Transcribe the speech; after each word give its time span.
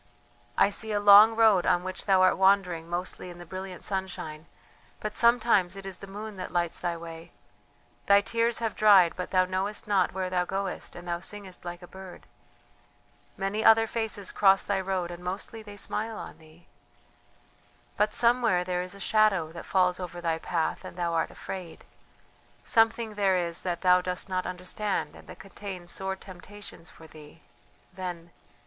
I 0.57 0.71
see 0.71 0.91
a 0.93 0.99
long 0.99 1.35
road 1.35 1.67
on 1.67 1.83
which 1.83 2.07
thou 2.07 2.23
art 2.23 2.35
wandering 2.35 2.89
mostly 2.89 3.29
in 3.29 3.37
the 3.37 3.45
brilliant 3.45 3.83
sunshine, 3.83 4.47
but 4.99 5.13
sometimes 5.13 5.75
it 5.75 5.85
is 5.85 5.99
the 5.99 6.07
moon 6.07 6.37
that 6.37 6.49
lights 6.51 6.79
thy 6.79 6.97
way. 6.97 7.31
Thy 8.07 8.19
tears 8.19 8.57
have 8.57 8.75
dried, 8.75 9.13
but 9.15 9.29
thou 9.29 9.45
knowest 9.45 9.87
not 9.87 10.11
where 10.11 10.27
thou 10.27 10.43
goest 10.43 10.95
and 10.95 11.07
thou 11.07 11.19
singest 11.19 11.65
like 11.65 11.83
a 11.83 11.87
bird. 11.87 12.25
Many 13.37 13.63
other 13.63 13.85
faces 13.85 14.31
cross 14.31 14.63
thy 14.63 14.81
road 14.81 15.11
and 15.11 15.23
mostly 15.23 15.61
they 15.61 15.77
smile 15.77 16.17
on 16.17 16.39
thee.... 16.39 16.65
"But 17.95 18.11
somewhere 18.11 18.63
there 18.63 18.81
is 18.81 18.95
a 18.95 18.99
shadow 18.99 19.51
that 19.51 19.67
falls 19.67 19.99
over 19.99 20.19
thy 20.19 20.39
path 20.39 20.83
and 20.83 20.97
thou 20.97 21.13
art 21.13 21.29
afraid 21.29 21.83
something 22.63 23.13
there 23.13 23.37
is 23.37 23.61
that 23.61 23.81
thou 23.81 24.01
dost 24.01 24.27
not 24.27 24.47
understand 24.47 25.15
and 25.15 25.27
that 25.27 25.37
contains 25.37 25.91
sore 25.91 26.15
temptations 26.15 26.89
for 26.89 27.05
thee... 27.05 27.43
then.... 27.93 28.31